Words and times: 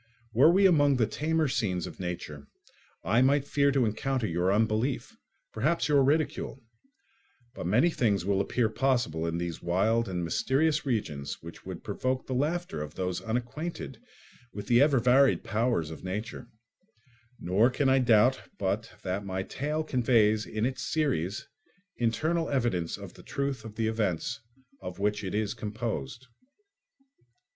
Were 0.33 0.49
we 0.51 0.65
among 0.65 0.95
the 0.97 1.05
tamer 1.05 1.47
scenes 1.47 1.85
of 1.85 1.99
nature 1.99 2.47
I 3.03 3.21
might 3.21 3.45
fear 3.45 3.71
to 3.71 3.85
encounter 3.85 4.25
your 4.25 4.51
unbelief, 4.51 5.15
perhaps 5.53 5.87
your 5.87 6.03
ridicule; 6.03 6.59
but 7.53 7.67
many 7.67 7.91
things 7.91 8.25
will 8.25 8.41
appear 8.41 8.67
possible 8.67 9.27
in 9.27 9.37
these 9.37 9.61
wild 9.61 10.09
and 10.09 10.23
mysterious 10.25 10.87
regions 10.87 11.37
which 11.43 11.67
would 11.67 11.83
provoke 11.83 12.25
the 12.25 12.33
laughter 12.33 12.81
of 12.81 12.95
those 12.95 13.21
unacquainted 13.21 14.01
with 14.51 14.65
the 14.65 14.81
ever 14.81 14.97
varied 14.99 15.43
powers 15.43 15.91
of 15.91 16.03
nature; 16.03 16.47
nor 17.39 17.69
can 17.69 17.87
I 17.87 17.99
doubt 17.99 18.39
but 18.57 18.91
that 19.03 19.23
my 19.23 19.43
tale 19.43 19.83
conveys 19.83 20.47
in 20.47 20.65
its 20.65 20.81
series 20.81 21.47
internal 21.97 22.49
evidence 22.49 22.97
of 22.97 23.13
the 23.13 23.21
truth 23.21 23.63
of 23.63 23.75
the 23.75 23.85
events 23.87 24.39
of 24.81 24.97
which 24.97 25.23
it 25.23 25.35
is 25.35 25.53
composed." 25.53 26.25